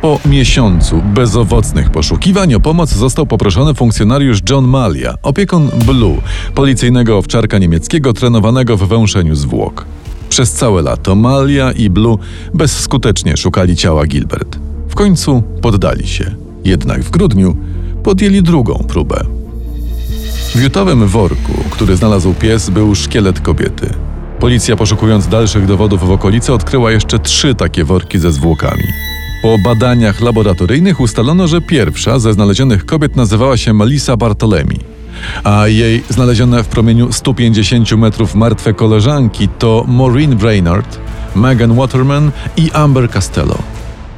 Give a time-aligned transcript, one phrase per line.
[0.00, 6.16] Po miesiącu bezowocnych poszukiwań o pomoc został poproszony funkcjonariusz John Malia, opiekun Blue,
[6.54, 9.84] policyjnego owczarka niemieckiego trenowanego w węszeniu zwłok.
[10.28, 12.18] Przez całe lato Malia i Blue
[12.54, 14.58] bezskutecznie szukali ciała Gilbert.
[14.88, 16.34] W końcu poddali się.
[16.64, 17.56] Jednak w grudniu
[18.02, 19.24] podjęli drugą próbę.
[20.54, 24.11] W jutowym worku, który znalazł pies, był szkielet kobiety.
[24.42, 28.82] Policja, poszukując dalszych dowodów w okolicy, odkryła jeszcze trzy takie worki ze zwłokami.
[29.42, 34.78] Po badaniach laboratoryjnych ustalono, że pierwsza ze znalezionych kobiet nazywała się Melissa Bartolemi,
[35.44, 40.98] a jej znalezione w promieniu 150 metrów martwe koleżanki to Maureen Brainard,
[41.34, 43.58] Megan Waterman i Amber Costello.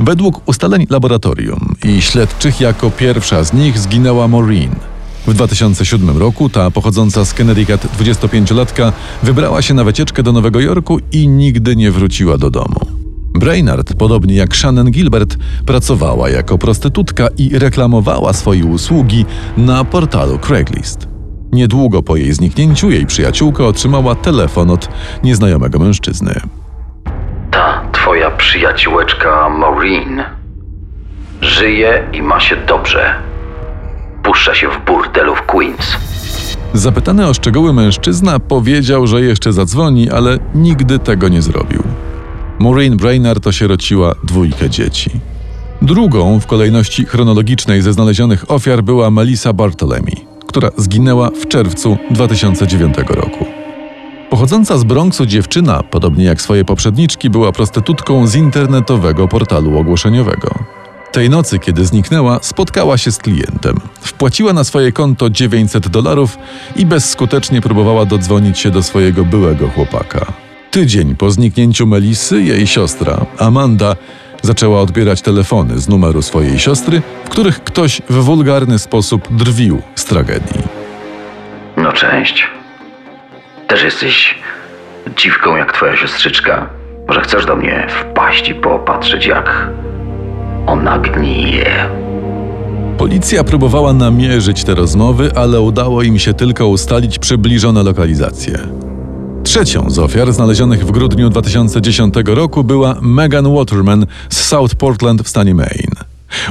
[0.01, 4.75] Według ustaleń laboratorium i śledczych jako pierwsza z nich zginęła Maureen–
[5.27, 8.93] w 2007 roku ta pochodząca z Connecticut 25-latka
[9.23, 12.81] wybrała się na wycieczkę do Nowego Jorku i nigdy nie wróciła do domu.
[13.35, 15.37] Brainard, podobnie jak Shannon Gilbert,
[15.67, 19.25] pracowała jako prostytutka i reklamowała swoje usługi
[19.57, 21.09] na portalu Craigslist.
[21.53, 24.89] Niedługo po jej zniknięciu jej przyjaciółka otrzymała telefon od
[25.23, 26.41] nieznajomego mężczyzny.
[27.51, 30.23] Ta twoja przyjaciółeczka Maureen
[31.41, 33.15] żyje i ma się dobrze
[34.25, 35.97] puszcza się w burdelu w Queens.
[36.75, 41.83] Zapytany o szczegóły mężczyzna powiedział, że jeszcze zadzwoni, ale nigdy tego nie zrobił.
[42.59, 45.11] Maureen Brainard osierociła dwójkę dzieci.
[45.83, 50.13] Drugą w kolejności chronologicznej ze znalezionych ofiar była Melissa Bartolemi,
[50.47, 53.47] która zginęła w czerwcu 2009 roku.
[54.31, 60.84] Pochodząca z Bronxu dziewczyna, podobnie jak swoje poprzedniczki, była prostytutką z internetowego portalu ogłoszeniowego.
[61.15, 63.77] Tej nocy, kiedy zniknęła, spotkała się z klientem.
[64.01, 66.39] Wpłaciła na swoje konto 900 dolarów
[66.77, 70.27] i bezskutecznie próbowała dodzwonić się do swojego byłego chłopaka.
[70.71, 73.97] Tydzień po zniknięciu Melisy, jej siostra, Amanda,
[74.43, 80.05] zaczęła odbierać telefony z numeru swojej siostry, w których ktoś w wulgarny sposób drwił z
[80.05, 80.63] tragedii.
[81.77, 82.47] No cześć.
[83.69, 84.35] Też jesteś
[85.17, 86.71] dziwką jak twoja siostrzyczka.
[87.09, 89.69] Może chcesz do mnie wpaść i popatrzeć jak
[90.67, 91.91] ona gnije.
[92.99, 98.59] Policja próbowała namierzyć te rozmowy, ale udało im się tylko ustalić przybliżone lokalizacje.
[99.45, 105.29] Trzecią z ofiar znalezionych w grudniu 2010 roku była Megan Waterman z South Portland w
[105.29, 105.95] stanie Maine.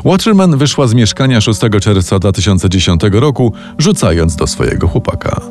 [0.06, 5.41] Waterman wyszła z mieszkania 6 czerwca 2010 roku, rzucając do swojego chłopaka.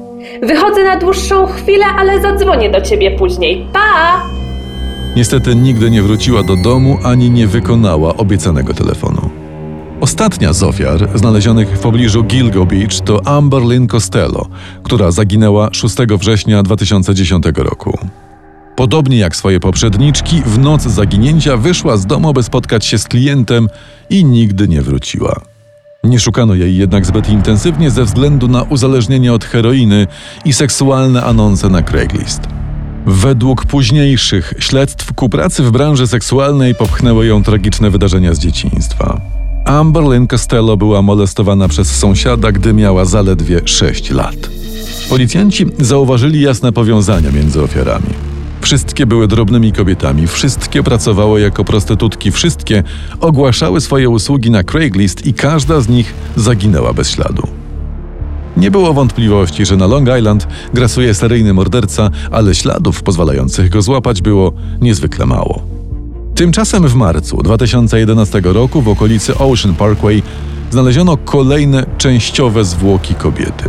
[0.43, 3.67] Wychodzę na dłuższą chwilę, ale zadzwonię do ciebie później.
[3.73, 4.42] Pa!
[5.17, 9.31] Niestety nigdy nie wróciła do domu ani nie wykonała obiecanego telefonu.
[10.01, 14.47] Ostatnia z ofiar znalezionych w pobliżu Gilgo Beach to Amber Lynn Costello,
[14.83, 17.99] która zaginęła 6 września 2010 roku.
[18.77, 23.69] Podobnie jak swoje poprzedniczki, w noc zaginięcia wyszła z domu, by spotkać się z klientem
[24.11, 25.41] i nigdy nie wróciła.
[26.05, 30.07] Nie szukano jej jednak zbyt intensywnie ze względu na uzależnienie od heroiny
[30.45, 32.62] i seksualne anonse na Craigslist.
[33.07, 39.21] Według późniejszych śledztw ku pracy w branży seksualnej popchnęły ją tragiczne wydarzenia z dzieciństwa.
[39.65, 44.37] Amber Lynn Costello była molestowana przez sąsiada, gdy miała zaledwie 6 lat.
[45.09, 48.07] Policjanci zauważyli jasne powiązania między ofiarami.
[48.61, 52.83] Wszystkie były drobnymi kobietami, wszystkie pracowały jako prostytutki, wszystkie
[53.21, 57.62] ogłaszały swoje usługi na Craigslist i każda z nich zaginęła bez śladu.
[58.57, 64.23] Nie było wątpliwości, że na Long Island grasuje seryjny morderca, ale śladów pozwalających go złapać
[64.23, 65.63] było niezwykle mało.
[66.35, 70.23] Tymczasem w marcu 2011 roku w okolicy Ocean Parkway
[70.71, 73.65] znaleziono kolejne częściowe zwłoki kobiety.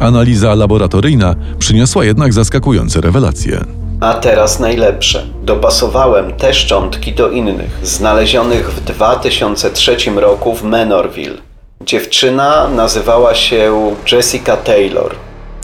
[0.00, 3.64] Analiza laboratoryjna przyniosła jednak zaskakujące rewelacje.
[4.00, 5.26] A teraz najlepsze.
[5.42, 11.49] Dopasowałem te szczątki do innych, znalezionych w 2003 roku w Menorville.
[11.84, 13.72] Dziewczyna nazywała się
[14.12, 15.14] Jessica Taylor.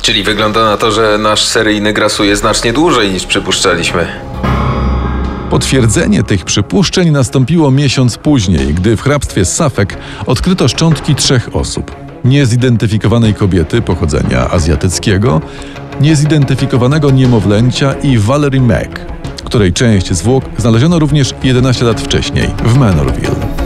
[0.03, 4.07] Czyli wygląda na to, że nasz seryjny grasuje znacznie dłużej niż przypuszczaliśmy.
[5.51, 9.95] Potwierdzenie tych przypuszczeń nastąpiło miesiąc później, gdy w hrabstwie Suffolk
[10.27, 15.41] odkryto szczątki trzech osób: niezidentyfikowanej kobiety pochodzenia azjatyckiego,
[16.01, 19.01] niezidentyfikowanego niemowlęcia i Valerie Mack,
[19.45, 23.66] której część zwłok znaleziono również 11 lat wcześniej w Menorville.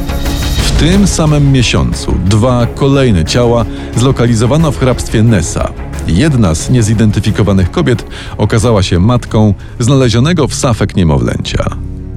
[0.81, 3.65] Tym samym miesiącu dwa kolejne ciała
[3.97, 5.73] zlokalizowano w hrabstwie Nessa.
[6.07, 8.05] Jedna z niezidentyfikowanych kobiet
[8.39, 11.65] okazała się matką znalezionego w Suffolk niemowlęcia.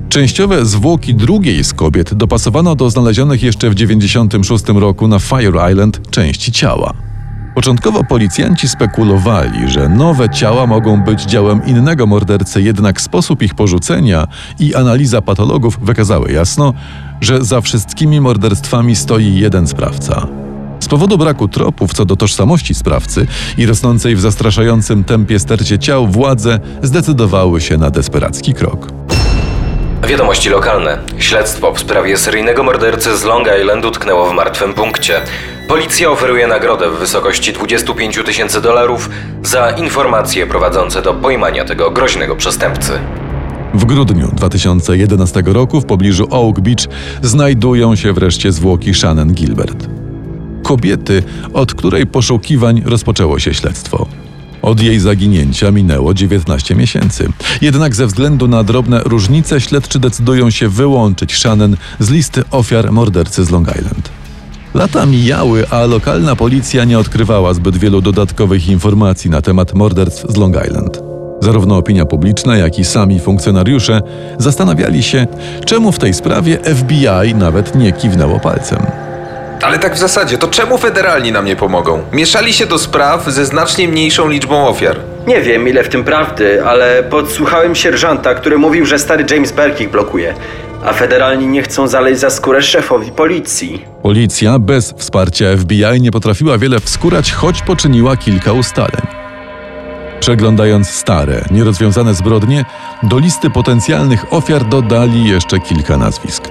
[0.09, 6.09] Częściowe zwłoki drugiej z kobiet dopasowano do znalezionych jeszcze w 1996 roku na Fire Island
[6.09, 6.93] części ciała.
[7.55, 14.27] Początkowo policjanci spekulowali, że nowe ciała mogą być dziełem innego mordercy, jednak sposób ich porzucenia
[14.59, 16.73] i analiza patologów wykazały jasno,
[17.21, 20.27] że za wszystkimi morderstwami stoi jeden sprawca.
[20.79, 23.27] Z powodu braku tropów co do tożsamości sprawcy
[23.57, 29.02] i rosnącej w zastraszającym tempie stercie ciał, władze zdecydowały się na desperacki krok.
[30.07, 30.97] Wiadomości lokalne.
[31.17, 35.21] Śledztwo w sprawie seryjnego mordercy z Long Island utknęło w martwym punkcie.
[35.67, 39.09] Policja oferuje nagrodę w wysokości 25 tysięcy dolarów
[39.43, 42.91] za informacje prowadzące do pojmania tego groźnego przestępcy.
[43.73, 46.87] W grudniu 2011 roku w pobliżu Oak Beach
[47.21, 49.87] znajdują się wreszcie zwłoki Shannon Gilbert.
[50.63, 51.23] Kobiety,
[51.53, 54.07] od której poszukiwań rozpoczęło się śledztwo.
[54.63, 57.29] Od jej zaginięcia minęło 19 miesięcy.
[57.61, 63.45] Jednak ze względu na drobne różnice śledczy decydują się wyłączyć Shannon z listy ofiar mordercy
[63.45, 64.09] z Long Island.
[64.73, 70.37] Lata mijały, a lokalna policja nie odkrywała zbyt wielu dodatkowych informacji na temat morderstw z
[70.37, 70.99] Long Island.
[71.41, 74.01] Zarówno opinia publiczna, jak i sami funkcjonariusze
[74.37, 75.27] zastanawiali się,
[75.65, 79.12] czemu w tej sprawie FBI nawet nie kiwnęło palcem.
[79.63, 82.03] Ale tak w zasadzie, to czemu federalni nam nie pomogą?
[82.11, 84.99] Mieszali się do spraw ze znacznie mniejszą liczbą ofiar.
[85.27, 89.83] Nie wiem ile w tym prawdy, ale podsłuchałem sierżanta, który mówił, że stary James Burke
[89.83, 90.33] ich blokuje.
[90.85, 93.85] A federalni nie chcą zaleźć za skórę szefowi policji.
[94.01, 99.01] Policja bez wsparcia FBI nie potrafiła wiele wskórać, choć poczyniła kilka ustaleń.
[100.19, 102.65] Przeglądając stare, nierozwiązane zbrodnie,
[103.03, 106.43] do listy potencjalnych ofiar dodali jeszcze kilka nazwisk.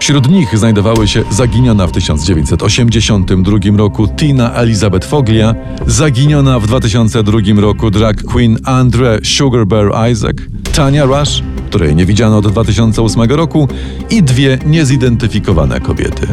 [0.00, 5.54] Wśród nich znajdowały się zaginiona w 1982 roku Tina Elizabeth Foglia,
[5.86, 10.36] zaginiona w 2002 roku drag queen Andre Sugar Bear Isaac,
[10.74, 13.68] Tania Rush, której nie widziano od 2008 roku
[14.10, 16.26] i dwie niezidentyfikowane kobiety.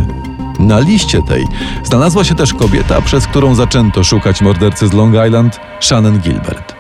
[0.60, 1.46] Na liście tej
[1.84, 6.77] znalazła się też kobieta, przez którą zaczęto szukać mordercy z Long Island, Shannon Gilbert.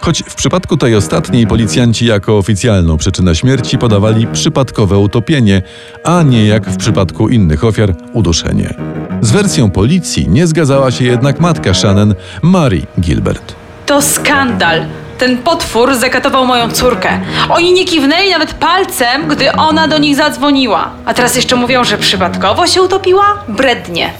[0.00, 5.62] Choć w przypadku tej ostatniej policjanci jako oficjalną przyczynę śmierci podawali przypadkowe utopienie,
[6.04, 8.74] a nie jak w przypadku innych ofiar uduszenie.
[9.20, 13.54] Z wersją policji nie zgadzała się jednak matka Shannon, Mary Gilbert.
[13.86, 14.86] To skandal.
[15.18, 17.20] Ten potwór zakatował moją córkę.
[17.48, 20.90] Oni nie kiwnęli nawet palcem, gdy ona do nich zadzwoniła.
[21.04, 23.24] A teraz jeszcze mówią, że przypadkowo się utopiła?
[23.48, 24.10] Brednie.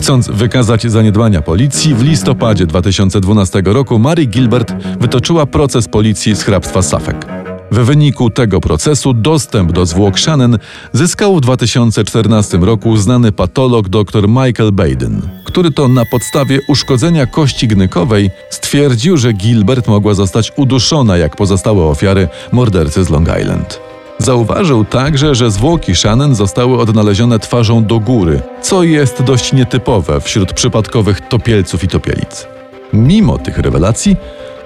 [0.00, 6.82] Chcąc wykazać zaniedbania policji, w listopadzie 2012 roku Mary Gilbert wytoczyła proces policji z hrabstwa
[6.82, 7.26] Suffolk.
[7.70, 10.58] W wyniku tego procesu dostęp do zwłok Shannon
[10.92, 17.68] zyskał w 2014 roku znany patolog dr Michael Baden, który to na podstawie uszkodzenia kości
[17.68, 23.89] gnykowej stwierdził, że Gilbert mogła zostać uduszona jak pozostałe ofiary mordercy z Long Island.
[24.20, 30.52] Zauważył także, że zwłoki Shannon zostały odnalezione twarzą do góry, co jest dość nietypowe wśród
[30.52, 32.46] przypadkowych topielców i topielic.
[32.92, 34.16] Mimo tych rewelacji,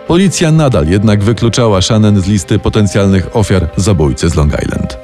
[0.06, 4.96] policja nadal jednak wykluczała Shannon z listy potencjalnych ofiar zabójcy z Long Island.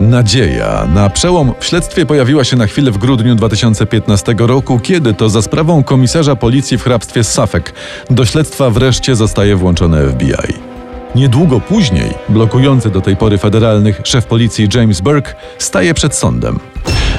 [0.00, 5.28] Nadzieja na przełom w śledztwie pojawiła się na chwilę w grudniu 2015 roku, kiedy to
[5.28, 7.72] za sprawą komisarza policji w hrabstwie Suffolk
[8.10, 10.69] do śledztwa wreszcie zostaje włączone FBI.
[11.14, 16.58] Niedługo później, blokujący do tej pory federalnych szef policji James Burke staje przed sądem.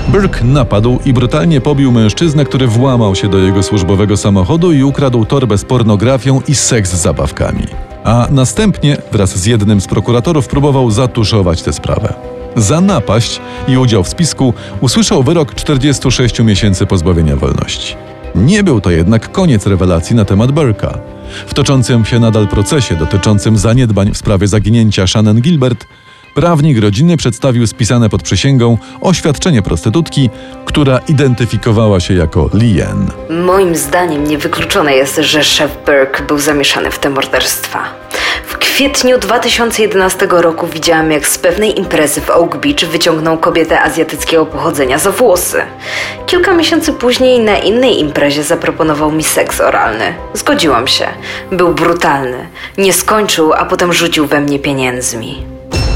[0.08, 5.26] Burke napadł i brutalnie pobił mężczyznę, który włamał się do jego służbowego samochodu i ukradł
[5.26, 7.68] torbę z pornografią i seks z zabawkami.
[8.04, 12.14] a następnie wraz z jednym z prokuratorów próbował zatuszować tę sprawę.
[12.56, 17.96] Za napaść i udział w spisku usłyszał wyrok 46 miesięcy pozbawienia wolności.
[18.36, 20.98] Nie był to jednak koniec rewelacji na temat Burka.
[21.48, 25.86] W toczącym się nadal procesie dotyczącym zaniedbań w sprawie zaginięcia Shannon Gilbert,
[26.34, 30.30] prawnik rodziny przedstawił spisane pod przysięgą oświadczenie prostytutki,
[30.66, 33.12] która identyfikowała się jako Lien.
[33.30, 38.01] Moim zdaniem niewykluczone jest, że szef Burke był zamieszany w te morderstwa.
[38.76, 44.98] Kwietniu 2011 roku widziałam, jak z pewnej imprezy w Oak Beach wyciągnął kobietę azjatyckiego pochodzenia
[45.00, 45.58] za włosy.
[46.26, 50.04] Kilka miesięcy później na innej imprezie zaproponował mi seks oralny.
[50.34, 51.08] Zgodziłam się.
[51.52, 52.38] Był brutalny.
[52.78, 55.44] Nie skończył, a potem rzucił we mnie pieniędzmi.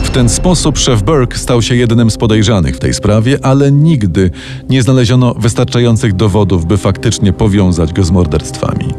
[0.03, 4.31] W ten sposób szef Burke stał się jednym z podejrzanych w tej sprawie, ale nigdy
[4.69, 8.93] nie znaleziono wystarczających dowodów, by faktycznie powiązać go z morderstwami.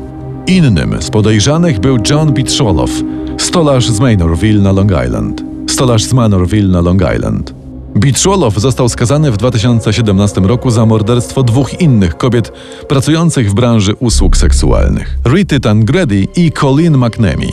[0.47, 2.91] Innym z podejrzanych był John Bitrolow,
[3.39, 5.45] stolarz z Manorville na Long Island.
[5.67, 7.55] Stolarz z Manorville na Long Island.
[7.97, 12.53] Bitrolow został skazany w 2017 roku za morderstwo dwóch innych kobiet
[12.89, 17.53] pracujących w branży usług seksualnych: Rity Tangredi i Colleen McNamee.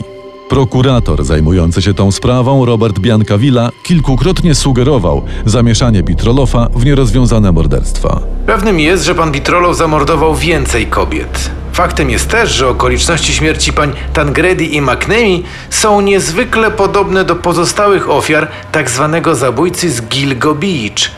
[0.50, 8.20] Prokurator zajmujący się tą sprawą, Robert Biancavilla, kilkukrotnie sugerował zamieszanie Bitrolofa w nierozwiązane morderstwa.
[8.46, 11.63] Pewnym jest, że pan Bitrolow zamordował więcej kobiet.
[11.74, 18.10] Faktem jest też, że okoliczności śmierci pań Tangredi i McNamee są niezwykle podobne do pozostałych
[18.10, 21.12] ofiar tak zwanego zabójcy z Gilgo Beach.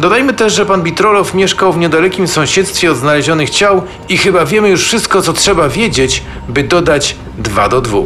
[0.00, 4.68] Dodajmy też, że pan Bitrolow mieszkał w niedalekim sąsiedztwie od znalezionych ciał i chyba wiemy
[4.68, 7.98] już wszystko, co trzeba wiedzieć, by dodać 2 do 2.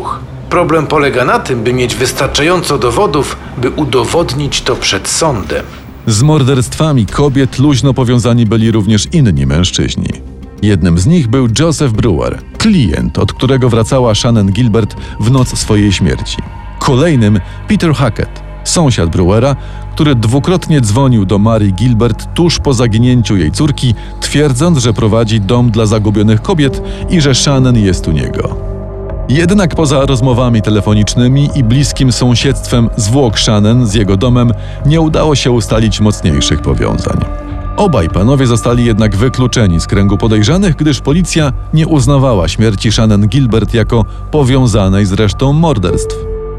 [0.51, 5.65] Problem polega na tym, by mieć wystarczająco dowodów, by udowodnić to przed sądem.
[6.07, 10.32] Z morderstwami kobiet luźno powiązani byli również inni mężczyźni.
[10.63, 15.93] Jednym z nich był Joseph Brewer, klient, od którego wracała Shannon Gilbert w noc swojej
[15.93, 16.37] śmierci.
[16.79, 19.57] Kolejnym Peter Hackett, sąsiad Brewera,
[19.93, 25.71] który dwukrotnie dzwonił do Mary Gilbert tuż po zaginięciu jej córki, twierdząc, że prowadzi dom
[25.71, 28.57] dla zagubionych kobiet i że Shannon jest u niego.
[29.29, 34.53] Jednak poza rozmowami telefonicznymi i bliskim sąsiedztwem zwłok Shannon z jego domem
[34.87, 37.52] nie udało się ustalić mocniejszych powiązań.
[37.83, 43.75] Obaj panowie zostali jednak wykluczeni z kręgu podejrzanych, gdyż policja nie uznawała śmierci Shannon Gilbert
[43.75, 46.17] jako powiązanej z resztą morderstw.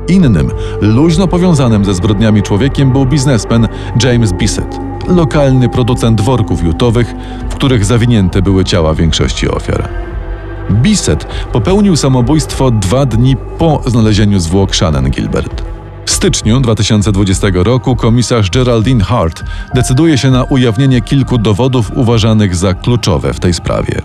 [0.07, 0.51] Innym,
[0.81, 3.67] luźno powiązanym ze zbrodniami człowiekiem był biznesmen
[4.03, 7.13] James Bissett, lokalny producent worków jutowych,
[7.49, 9.89] w których zawinięte były ciała większości ofiar.
[10.69, 15.72] Bissett popełnił samobójstwo dwa dni po znalezieniu zwłok Shannon Gilbert.
[16.05, 19.43] W styczniu 2020 roku komisarz Geraldine Hart
[19.75, 24.01] decyduje się na ujawnienie kilku dowodów uważanych za kluczowe w tej sprawie.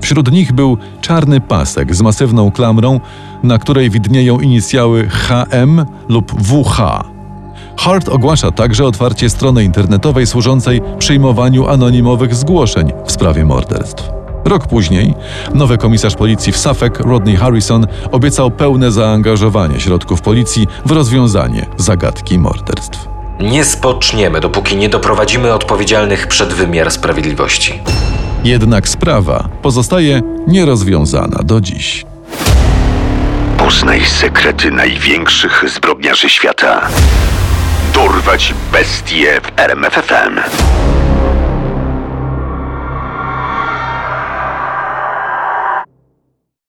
[0.00, 3.00] Wśród nich był czarny pasek z masywną klamrą,
[3.42, 6.80] na której widnieją inicjały HM lub WH.
[7.76, 14.19] Hart ogłasza także otwarcie strony internetowej służącej przyjmowaniu anonimowych zgłoszeń w sprawie morderstw.
[14.44, 15.14] Rok później
[15.54, 22.38] nowy komisarz policji w Suffolk, Rodney Harrison, obiecał pełne zaangażowanie środków policji w rozwiązanie zagadki
[22.38, 23.08] morderstw.
[23.40, 27.80] Nie spoczniemy, dopóki nie doprowadzimy odpowiedzialnych przed wymiar sprawiedliwości.
[28.44, 32.06] Jednak sprawa pozostaje nierozwiązana do dziś.
[33.58, 36.88] Poznaj sekrety największych zbrodniarzy świata.
[37.94, 40.40] Dorwać bestie w RMFFM.